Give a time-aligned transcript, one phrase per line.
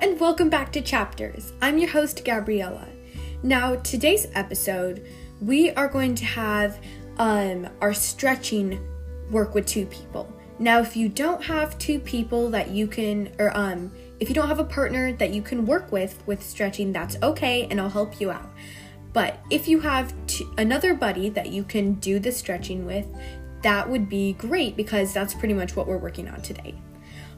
[0.00, 1.52] and welcome back to Chapters.
[1.60, 2.86] I'm your host, Gabriella.
[3.42, 5.04] Now, today's episode,
[5.40, 6.78] we are going to have
[7.18, 8.80] um, our stretching
[9.32, 10.32] work with two people.
[10.60, 13.90] Now, if you don't have two people that you can, or um,
[14.20, 17.66] if you don't have a partner that you can work with with stretching, that's okay,
[17.68, 18.50] and I'll help you out.
[19.12, 23.06] But if you have t- another buddy that you can do the stretching with,
[23.62, 26.76] that would be great because that's pretty much what we're working on today.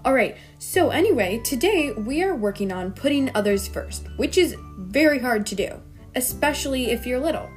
[0.02, 5.18] All right, so anyway, today we are working on putting others first, which is very
[5.18, 5.78] hard to do,
[6.14, 7.50] especially if you're little.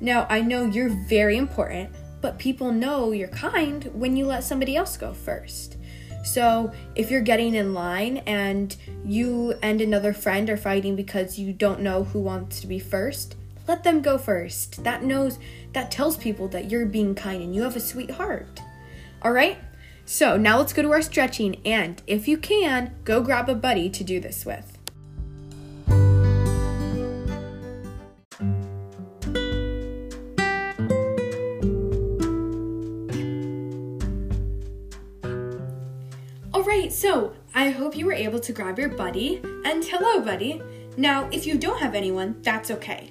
[0.00, 1.90] Now, I know you're very important,
[2.22, 5.76] but people know you're kind when you let somebody else go first.
[6.24, 11.52] So, if you're getting in line and you and another friend are fighting because you
[11.52, 13.36] don't know who wants to be first,
[13.68, 14.82] let them go first.
[14.84, 15.38] That knows
[15.74, 18.62] that tells people that you're being kind and you have a sweet heart.
[19.20, 19.58] All right?
[20.06, 23.90] So now let's go to our stretching, and if you can, go grab a buddy
[23.90, 24.78] to do this with.
[36.54, 40.62] Alright, so I hope you were able to grab your buddy, and hello, buddy.
[40.96, 43.10] Now, if you don't have anyone, that's okay.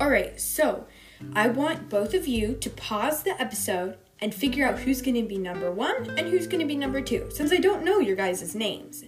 [0.00, 0.86] Alright, so
[1.34, 5.22] I want both of you to pause the episode and figure out who's going to
[5.22, 8.16] be number one and who's going to be number two, since I don't know your
[8.16, 9.04] guys' names.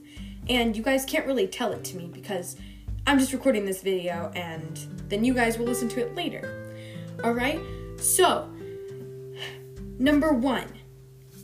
[0.48, 2.56] And you guys can't really tell it to me because
[3.06, 4.76] I'm just recording this video and
[5.08, 6.74] then you guys will listen to it later.
[7.24, 7.60] Alright?
[7.98, 8.50] So,
[9.98, 10.66] number one.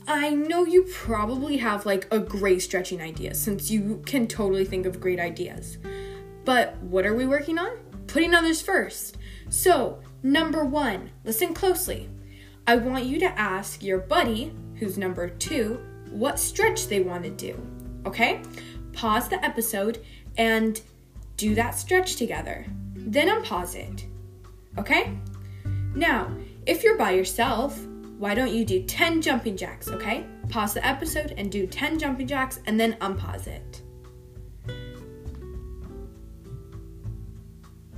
[0.09, 4.85] I know you probably have like a great stretching idea since you can totally think
[4.85, 5.77] of great ideas.
[6.45, 7.71] But what are we working on?
[8.07, 9.17] Putting others first.
[9.49, 12.09] So, number one, listen closely.
[12.69, 15.79] I want you to ask your buddy, who's number two,
[16.09, 17.57] what stretch they want to do.
[18.05, 18.41] Okay?
[18.91, 20.03] Pause the episode
[20.37, 20.81] and
[21.37, 22.65] do that stretch together.
[22.93, 24.05] Then unpause it.
[24.77, 25.17] Okay?
[25.95, 26.29] Now,
[26.65, 27.79] if you're by yourself,
[28.17, 30.25] why don't you do 10 jumping jacks, okay?
[30.49, 33.81] Pause the episode and do 10 jumping jacks and then unpause it.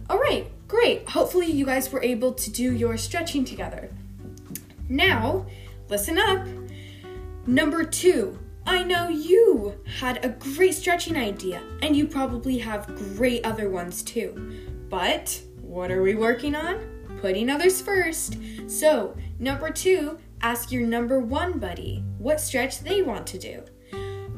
[0.08, 1.10] All right, great.
[1.10, 3.90] Hopefully, you guys were able to do your stretching together.
[4.90, 5.46] Now,
[5.88, 6.48] listen up.
[7.46, 13.46] Number two, I know you had a great stretching idea, and you probably have great
[13.46, 14.34] other ones too.
[14.90, 16.80] But what are we working on?
[17.22, 18.38] Putting others first.
[18.68, 23.64] So, number two, ask your number one buddy what stretch they want to do.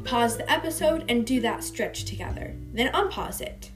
[0.03, 2.55] Pause the episode and do that stretch together.
[2.73, 3.71] Then unpause it.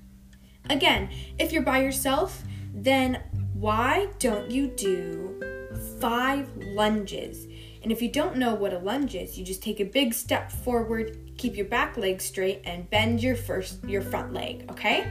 [0.69, 1.09] Again,
[1.39, 2.43] if you're by yourself,
[2.73, 5.39] then why don't you do
[5.75, 7.47] five lunges.
[7.83, 10.51] And if you don't know what a lunge is, you just take a big step
[10.51, 15.07] forward, keep your back leg straight, and bend your first your front leg, okay?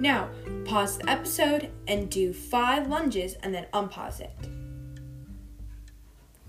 [0.00, 0.30] Now,
[0.64, 4.30] pause the episode and do five lunges and then unpause it.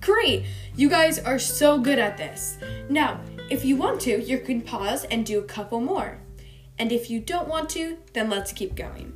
[0.02, 0.46] Great!
[0.76, 2.58] You guys are so good at this.
[2.90, 6.20] Now, if you want to, you can pause and do a couple more.
[6.78, 9.14] And if you don't want to, then let's keep going.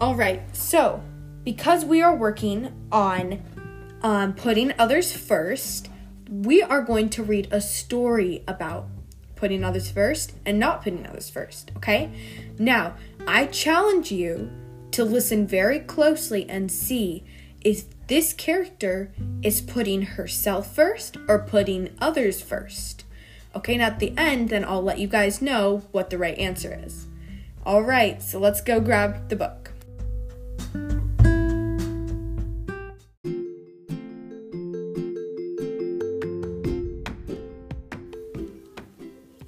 [0.00, 1.02] All right, so
[1.44, 3.42] because we are working on
[4.02, 5.90] um, putting others first,
[6.28, 8.86] we are going to read a story about
[9.36, 12.10] putting others first and not putting others first, okay?
[12.58, 12.94] Now,
[13.26, 14.50] I challenge you
[14.92, 17.24] to listen very closely and see
[17.62, 19.12] if this character
[19.42, 23.04] is putting herself first or putting others first.
[23.54, 26.78] Okay, and at the end, then I'll let you guys know what the right answer
[26.84, 27.06] is.
[27.64, 29.69] All right, so let's go grab the book.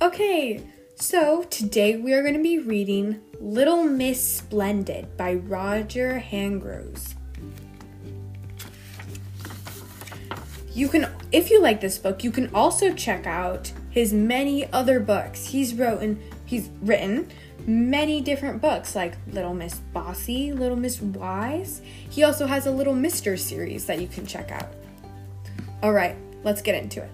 [0.03, 0.61] Okay,
[0.97, 7.15] so today we are going to be reading Little Miss Splendid by Roger Hargreaves.
[10.75, 14.99] You can if you like this book, you can also check out his many other
[14.99, 15.47] books.
[15.47, 17.29] He's written he's written
[17.65, 21.81] many different books like Little Miss Bossy, Little Miss Wise.
[22.11, 24.73] He also has a Little Mister series that you can check out.
[25.81, 27.11] All right, let's get into it.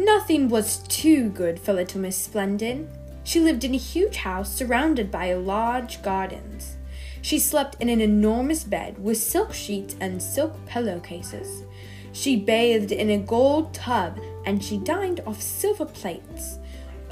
[0.00, 2.88] Nothing was too good for little Miss Splendid.
[3.22, 6.76] She lived in a huge house surrounded by large gardens.
[7.20, 11.64] She slept in an enormous bed with silk sheets and silk pillowcases.
[12.12, 16.58] She bathed in a gold tub and she dined off silver plates.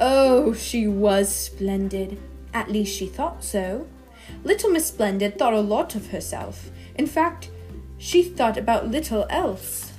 [0.01, 2.19] Oh, she was splendid.
[2.55, 3.87] At least she thought so.
[4.45, 6.71] Little Miss Splendid thought a lot of herself.
[6.95, 7.51] In fact,
[7.99, 9.93] she thought about little else.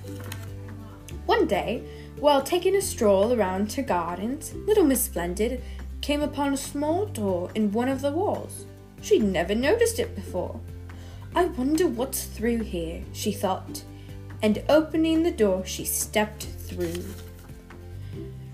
[1.28, 1.84] One day,
[2.20, 5.62] while taking a stroll around her gardens, little Miss Splendid
[6.02, 8.66] came upon a small door in one of the walls.
[9.02, 10.60] She'd never noticed it before.
[11.36, 13.84] I wonder what's through here, she thought,
[14.42, 17.04] and opening the door, she stepped through.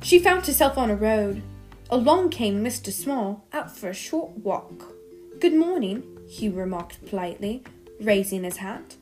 [0.02, 1.42] She found herself on a road.
[1.90, 2.92] Along came Mr.
[2.92, 4.94] Small, out for a short walk.
[5.40, 7.64] Good morning, he remarked politely,
[8.00, 8.98] raising his hat.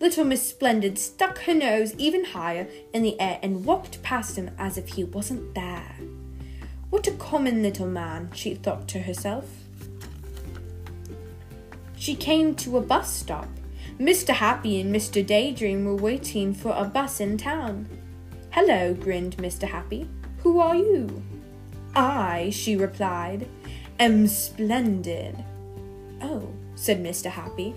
[0.00, 4.50] Little Miss Splendid stuck her nose even higher in the air and walked past him
[4.58, 5.94] as if he wasn't there.
[6.88, 9.44] What a common little man, she thought to herself.
[11.96, 13.46] She came to a bus stop.
[13.98, 14.30] Mr.
[14.30, 15.24] Happy and Mr.
[15.24, 17.86] Daydream were waiting for a bus in town.
[18.52, 19.68] Hello, grinned Mr.
[19.68, 20.08] Happy.
[20.38, 21.22] Who are you?
[21.94, 23.46] I, she replied,
[23.98, 25.44] am splendid.
[26.22, 27.30] Oh, said Mr.
[27.30, 27.74] Happy.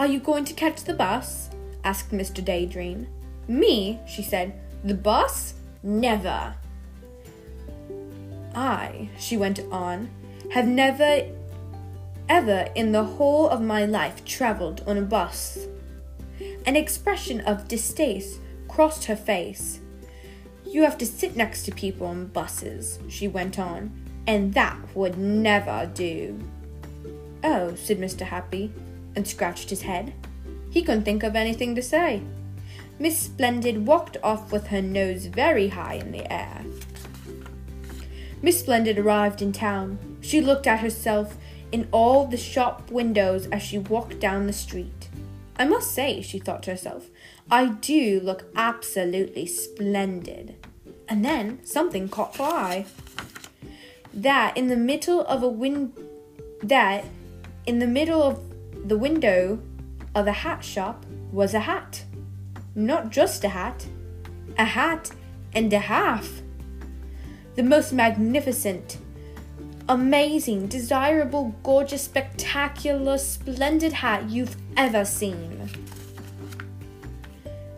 [0.00, 1.50] Are you going to catch the bus?
[1.84, 2.42] asked Mr.
[2.42, 3.06] Daydream.
[3.46, 4.58] Me, she said.
[4.82, 5.52] The bus?
[5.82, 6.54] Never.
[8.54, 10.08] I, she went on,
[10.52, 11.26] have never,
[12.30, 15.66] ever in the whole of my life travelled on a bus.
[16.64, 19.80] An expression of distaste crossed her face.
[20.64, 23.92] You have to sit next to people on buses, she went on,
[24.26, 26.40] and that would never do.
[27.44, 28.22] Oh, said Mr.
[28.22, 28.72] Happy,
[29.16, 30.12] and scratched his head.
[30.70, 32.22] He couldn't think of anything to say.
[32.98, 36.64] Miss Splendid walked off with her nose very high in the air.
[38.42, 39.98] Miss Splendid arrived in town.
[40.20, 41.36] She looked at herself
[41.72, 45.08] in all the shop windows as she walked down the street.
[45.56, 47.08] I must say, she thought to herself,
[47.50, 50.56] I do look absolutely splendid.
[51.08, 52.86] And then something caught her eye.
[54.14, 55.92] That in the middle of a win
[56.62, 57.04] that
[57.66, 58.49] in the middle of
[58.90, 59.56] the window
[60.16, 62.02] of a hat shop was a hat.
[62.74, 63.86] Not just a hat,
[64.58, 65.12] a hat
[65.52, 66.42] and a half.
[67.54, 68.98] The most magnificent,
[69.88, 75.70] amazing, desirable, gorgeous, spectacular, splendid hat you've ever seen.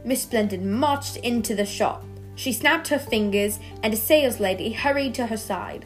[0.07, 2.05] Miss Splendid marched into the shop.
[2.37, 5.85] She snapped her fingers, and a saleslady hurried to her side.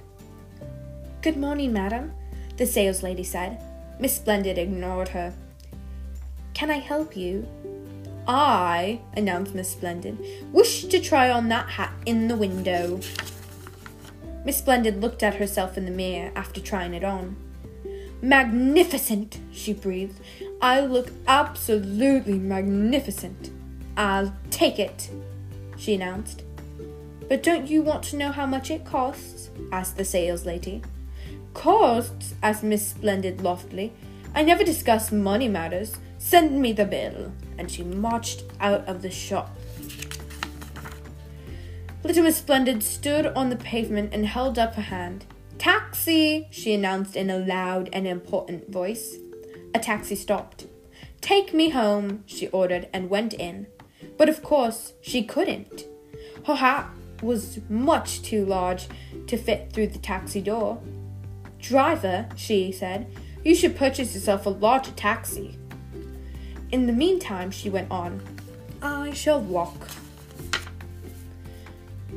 [1.21, 2.13] Good morning, madam,
[2.59, 3.66] the saleslady said.
[3.99, 5.33] Miss Splendid ignored her.
[6.55, 7.47] Can I help you?
[8.29, 10.19] I, announced Miss Splendid,
[10.53, 13.01] wish to try on that hat in the window.
[14.45, 17.37] Miss Splendid looked at herself in the mirror after trying it on.
[18.23, 20.21] Magnificent, she breathed.
[20.61, 23.51] I look absolutely magnificent.
[23.97, 25.11] I'll take it,
[25.77, 26.43] she announced.
[27.29, 29.51] But don't you want to know how much it costs?
[29.73, 30.83] asked the saleslady.
[31.57, 32.35] Costs?
[32.43, 33.91] asked Miss Splendid loftily.
[34.35, 35.97] I never discuss money matters.
[36.19, 37.33] Send me the bill.
[37.57, 39.57] And she marched out of the shop.
[42.05, 45.25] Little Miss Splendid stood on the pavement and held up her hand.
[45.59, 46.47] Taxi!
[46.51, 49.17] she announced in a loud and important voice.
[49.75, 50.67] A taxi stopped.
[51.23, 53.67] Take me home, she ordered and went in.
[54.19, 55.87] But of course, she couldn't.
[56.47, 56.91] Her hat
[57.23, 58.89] was much too large
[59.27, 60.79] to fit through the taxi door.
[61.69, 63.11] Driver, she said,
[63.45, 65.59] you should purchase yourself a larger taxi.
[66.73, 68.21] In the meantime, she went on,
[68.83, 69.89] I shall walk.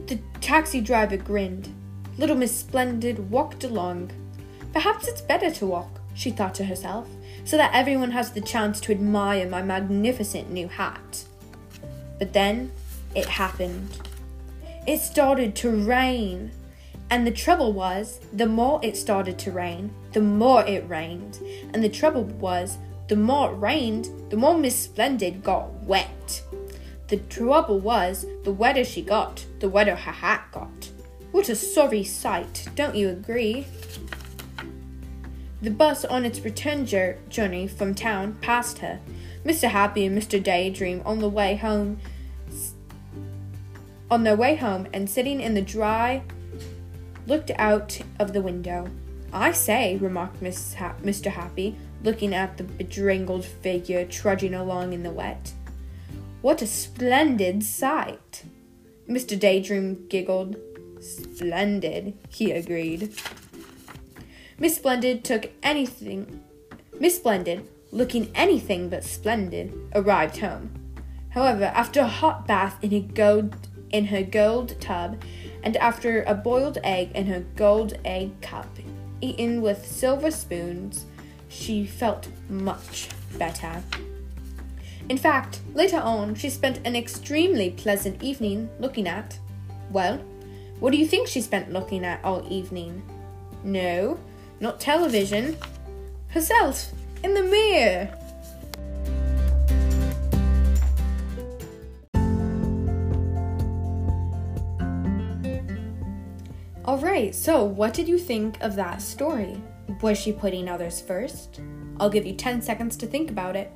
[0.07, 1.73] The taxi driver grinned.
[2.17, 4.11] Little Miss Splendid walked along.
[4.73, 7.07] Perhaps it's better to walk, she thought to herself,
[7.45, 11.23] so that everyone has the chance to admire my magnificent new hat.
[12.17, 12.71] But then
[13.15, 13.89] it happened.
[14.85, 16.51] It started to rain.
[17.11, 21.39] And the trouble was, the more it started to rain, the more it rained.
[21.73, 26.43] And the trouble was, the more it rained, the more Miss Splendid got wet.
[27.07, 30.91] The trouble was, the wetter she got, the wetter her hat got.
[31.31, 33.65] What a sorry sight, don't you agree?
[35.61, 38.99] The bus on its return journey from town passed her,
[39.43, 39.67] Mr.
[39.67, 40.41] Happy and Mr.
[40.41, 41.99] Daydream on the way home
[44.11, 46.23] on their way home and sitting in the dry
[47.27, 48.87] looked out of the window.
[49.31, 50.41] I say, remarked
[50.75, 51.31] ha- Mr.
[51.31, 55.53] Happy, looking at the bedraggled figure trudging along in the wet.
[56.41, 58.43] What a splendid sight!
[59.07, 59.37] Mr.
[59.37, 60.55] Daydream giggled.
[61.01, 63.13] Splendid, he agreed.
[64.59, 66.43] Miss Splendid took anything.
[66.99, 70.69] Miss Splendid, looking anything but splendid, arrived home.
[71.29, 73.55] However, after a hot bath in a gold
[73.91, 75.21] in her gold tub,
[75.63, 78.67] and after a boiled egg in her gold egg cup,
[79.21, 81.05] eaten with silver spoons,
[81.49, 83.83] she felt much better.
[85.09, 89.39] In fact, later on, she spent an extremely pleasant evening looking at,
[89.91, 90.21] well,
[90.79, 93.03] What do you think she spent looking at all evening?
[93.63, 94.17] No,
[94.61, 95.57] not television.
[96.29, 96.91] Herself
[97.23, 98.18] in the mirror.
[106.99, 109.55] Alright, so what did you think of that story?
[110.01, 111.61] Was she putting others first?
[111.97, 113.71] I'll give you 10 seconds to think about it.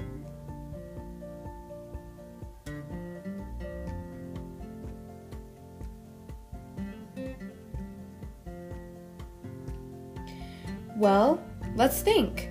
[10.97, 11.41] Well,
[11.77, 12.49] let's think.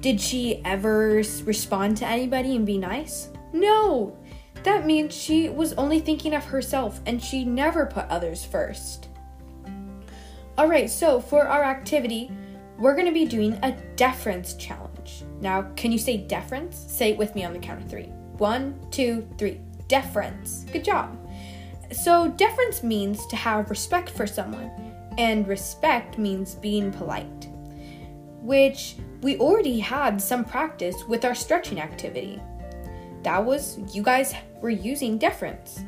[0.00, 3.30] Did she ever respond to anybody and be nice?
[3.54, 4.14] No!
[4.62, 9.08] That means she was only thinking of herself and she never put others first.
[10.56, 12.30] All right, so for our activity,
[12.78, 15.24] we're going to be doing a deference challenge.
[15.40, 16.76] Now, can you say deference?
[16.76, 18.06] Say it with me on the count of three.
[18.38, 19.60] One, two, three.
[19.88, 20.64] Deference.
[20.72, 21.18] Good job.
[21.90, 24.70] So, deference means to have respect for someone,
[25.18, 27.48] and respect means being polite,
[28.40, 32.40] which we already had some practice with our stretching activity.
[33.24, 35.84] That was, you guys were using deference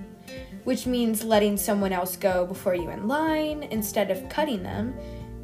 [0.66, 4.92] which means letting someone else go before you in line instead of cutting them,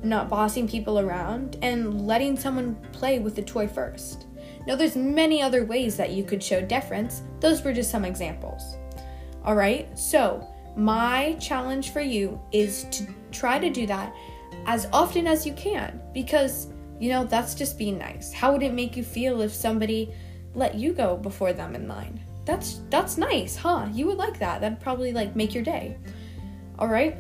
[0.03, 4.27] not bossing people around, and letting someone play with the toy first.
[4.67, 7.23] Now, there's many other ways that you could show deference.
[7.39, 8.77] Those were just some examples.
[9.45, 10.45] All right, so
[10.77, 14.13] my challenge for you is to try to do that
[14.67, 16.67] as often as you can because,
[16.99, 18.33] you know, that's just being nice.
[18.33, 20.13] How would it make you feel if somebody
[20.57, 22.19] let you go before them in line?
[22.45, 23.89] That's that's nice, huh?
[23.93, 24.61] You would like that.
[24.61, 25.97] That'd probably like make your day.
[26.79, 27.17] All right?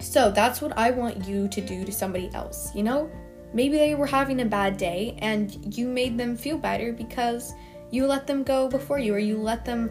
[0.00, 3.10] So, that's what I want you to do to somebody else, you know?
[3.52, 7.52] Maybe they were having a bad day and you made them feel better because
[7.90, 9.90] you let them go before you or you let them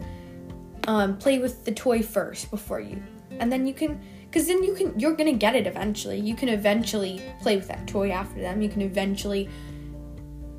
[0.86, 3.02] um, play with the toy first before you.
[3.40, 4.00] And then you can
[4.34, 7.86] because then you can you're gonna get it eventually you can eventually play with that
[7.86, 9.48] toy after them you can eventually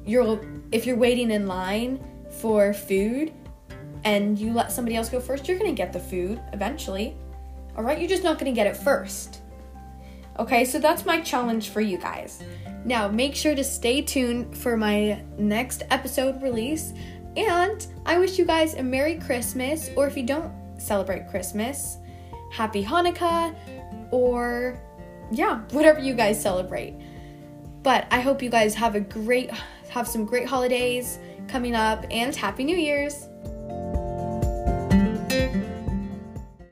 [0.06, 0.40] you're
[0.72, 2.00] if you're waiting in line
[2.40, 3.34] for food
[4.06, 7.18] and you let somebody else go first, you're gonna get the food eventually.
[7.76, 9.42] All right, you're just not gonna get it first.
[10.40, 12.42] Okay, so that's my challenge for you guys.
[12.86, 16.94] Now, make sure to stay tuned for my next episode release.
[17.36, 21.98] And I wish you guys a Merry Christmas, or if you don't celebrate Christmas,
[22.52, 23.56] Happy Hanukkah,
[24.12, 24.80] or
[25.32, 26.94] yeah, whatever you guys celebrate.
[27.82, 29.50] But I hope you guys have a great,
[29.90, 33.28] have some great holidays coming up, and Happy New Year's!